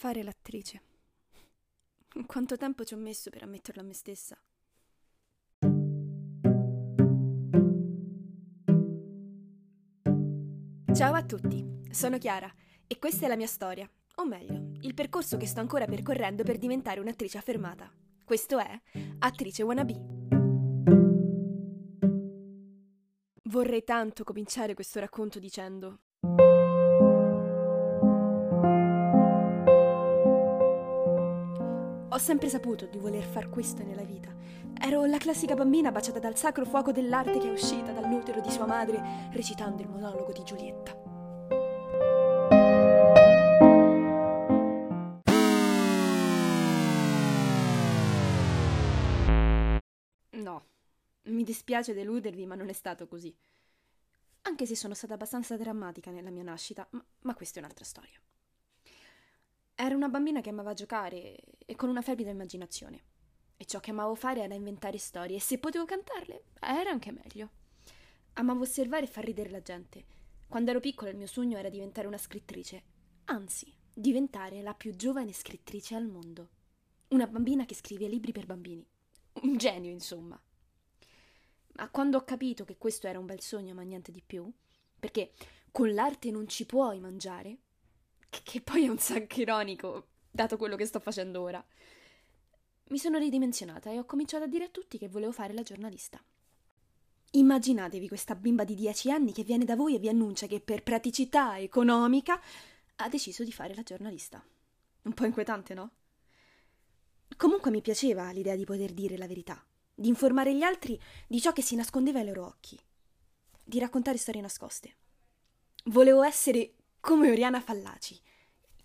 [0.00, 0.80] Fare l'attrice.
[2.24, 4.34] Quanto tempo ci ho messo per ammetterlo a me stessa?
[10.94, 12.50] Ciao a tutti, sono Chiara
[12.86, 16.56] e questa è la mia storia, o meglio, il percorso che sto ancora percorrendo per
[16.56, 17.92] diventare un'attrice affermata.
[18.24, 18.80] Questo è
[19.18, 20.00] Attrice Wannabe.
[23.50, 26.04] Vorrei tanto cominciare questo racconto dicendo
[32.20, 34.32] sempre saputo di voler far questo nella vita.
[34.80, 38.66] Ero la classica bambina baciata dal sacro fuoco dell'arte che è uscita dall'utero di sua
[38.66, 40.98] madre recitando il monologo di Giulietta.
[50.42, 50.64] No,
[51.24, 53.34] mi dispiace deludervi, ma non è stato così.
[54.42, 58.20] Anche se sono stata abbastanza drammatica nella mia nascita, ma, ma questa è un'altra storia.
[59.82, 63.02] Ero una bambina che amava giocare e con una fervida immaginazione.
[63.56, 67.48] E ciò che amavo fare era inventare storie e se potevo cantarle era anche meglio.
[68.34, 70.04] Amavo osservare e far ridere la gente.
[70.48, 72.82] Quando ero piccola il mio sogno era diventare una scrittrice,
[73.24, 76.50] anzi, diventare la più giovane scrittrice al mondo.
[77.08, 78.86] Una bambina che scrive libri per bambini.
[79.44, 80.38] Un genio, insomma.
[81.76, 84.46] Ma quando ho capito che questo era un bel sogno, ma niente di più,
[84.98, 85.32] perché
[85.70, 87.60] con l'arte non ci puoi mangiare,
[88.30, 91.64] che poi è un sacco ironico, dato quello che sto facendo ora.
[92.88, 96.22] Mi sono ridimensionata e ho cominciato a dire a tutti che volevo fare la giornalista.
[97.32, 100.82] Immaginatevi questa bimba di 10 anni che viene da voi e vi annuncia che per
[100.82, 102.40] praticità economica
[102.96, 104.44] ha deciso di fare la giornalista.
[105.02, 105.90] Un po' inquietante, no?
[107.36, 109.64] Comunque mi piaceva l'idea di poter dire la verità,
[109.94, 112.78] di informare gli altri di ciò che si nascondeva ai loro occhi,
[113.62, 114.96] di raccontare storie nascoste.
[115.84, 118.20] Volevo essere come Oriana Fallaci,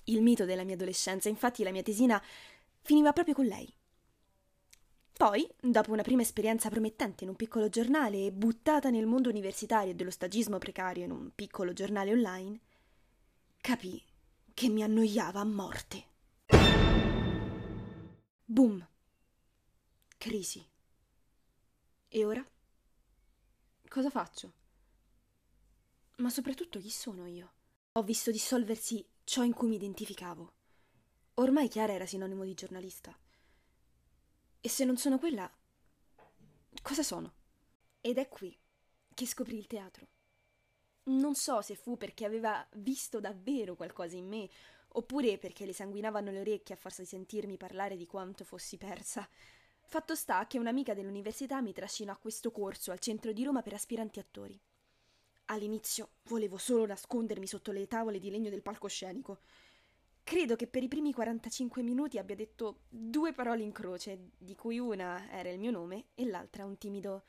[0.05, 2.21] il mito della mia adolescenza, infatti la mia tesina
[2.81, 3.71] finiva proprio con lei.
[5.17, 9.91] Poi, dopo una prima esperienza promettente in un piccolo giornale e buttata nel mondo universitario
[9.91, 12.59] e dello stagismo precario in un piccolo giornale online,
[13.61, 14.03] capì
[14.53, 16.03] che mi annoiava a morte.
[18.43, 18.87] Boom.
[20.17, 20.65] Crisi.
[22.07, 22.45] E ora?
[23.87, 24.53] Cosa faccio?
[26.17, 27.54] Ma soprattutto chi sono io?
[27.97, 30.51] Ho visto dissolversi ciò in cui mi identificavo.
[31.35, 33.17] Ormai Chiara era sinonimo di giornalista.
[34.59, 35.49] E se non sono quella,
[36.81, 37.35] cosa sono?
[38.01, 38.53] Ed è qui
[39.13, 40.07] che scoprì il teatro.
[41.03, 44.49] Non so se fu perché aveva visto davvero qualcosa in me,
[44.89, 49.25] oppure perché le sanguinavano le orecchie a forza di sentirmi parlare di quanto fossi persa.
[49.83, 53.75] Fatto sta che un'amica dell'università mi trascinò a questo corso al centro di Roma per
[53.75, 54.59] aspiranti attori.
[55.45, 59.41] All'inizio volevo solo nascondermi sotto le tavole di legno del palcoscenico.
[60.23, 64.79] Credo che per i primi 45 minuti abbia detto due parole in croce, di cui
[64.79, 67.25] una era il mio nome e l'altra un timido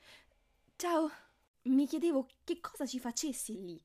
[0.76, 1.10] Ciao.
[1.62, 3.82] Mi chiedevo che cosa ci facessi lì.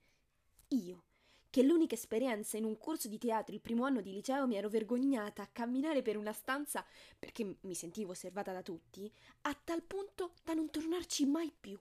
[0.70, 1.03] Io,
[1.50, 4.70] che l'unica esperienza in un corso di teatro il primo anno di liceo mi ero
[4.70, 6.86] vergognata a camminare per una stanza
[7.20, 11.78] perché mi sentivo osservata da tutti, a tal punto da non tornarci mai più.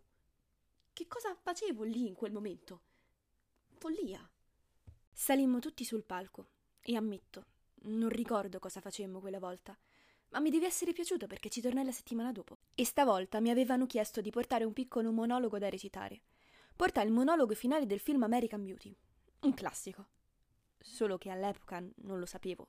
[1.00, 2.82] Che cosa facevo lì in quel momento?
[3.78, 4.20] Follia.
[5.10, 7.46] Salimmo tutti sul palco e ammetto,
[7.84, 9.74] non ricordo cosa facemmo quella volta,
[10.28, 12.58] ma mi deve essere piaciuto perché ci tornai la settimana dopo.
[12.74, 16.20] E stavolta mi avevano chiesto di portare un piccolo monologo da recitare.
[16.76, 18.94] Portai il monologo finale del film American Beauty,
[19.40, 20.06] un classico.
[20.78, 22.68] Solo che all'epoca non lo sapevo.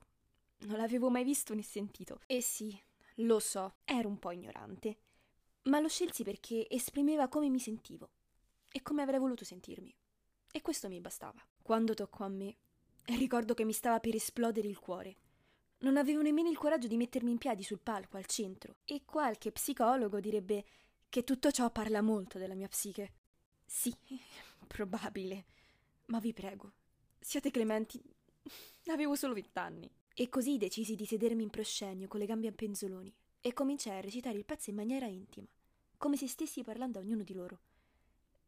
[0.60, 2.20] Non l'avevo mai visto né sentito.
[2.28, 2.74] E sì,
[3.16, 4.96] lo so, ero un po' ignorante.
[5.64, 8.08] Ma lo scelsi perché esprimeva come mi sentivo
[8.72, 9.94] e come avrei voluto sentirmi.
[10.50, 11.40] E questo mi bastava.
[11.62, 12.56] Quando toccò a me,
[13.04, 15.16] ricordo che mi stava per esplodere il cuore.
[15.78, 19.52] Non avevo nemmeno il coraggio di mettermi in piedi sul palco al centro, e qualche
[19.52, 20.64] psicologo direbbe
[21.08, 23.12] che tutto ciò parla molto della mia psiche.
[23.64, 23.94] Sì,
[24.66, 25.46] probabile,
[26.06, 26.72] ma vi prego,
[27.18, 28.02] siate clementi.
[28.86, 29.90] Avevo solo vent'anni.
[30.14, 34.02] E così decisi di sedermi in proscenio con le gambe a penzoloni e cominciai a
[34.02, 35.48] recitare il pezzo in maniera intima,
[35.96, 37.60] come se stessi parlando a ognuno di loro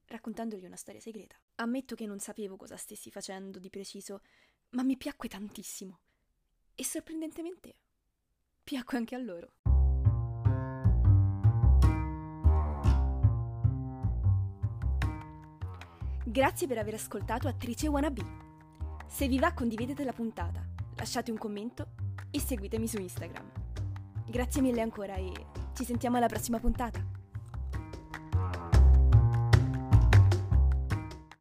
[0.07, 1.37] raccontandogli una storia segreta.
[1.57, 4.21] Ammetto che non sapevo cosa stessi facendo di preciso,
[4.71, 6.01] ma mi piacque tantissimo.
[6.75, 7.77] E sorprendentemente
[8.63, 9.53] piacque anche a loro.
[16.27, 18.23] Grazie per aver ascoltato Attrice Wannabe.
[19.07, 20.67] Se vi va condividete la puntata,
[20.97, 21.91] lasciate un commento
[22.31, 23.53] e seguitemi su Instagram.
[24.27, 25.33] Grazie mille ancora e
[25.75, 27.04] ci sentiamo alla prossima puntata.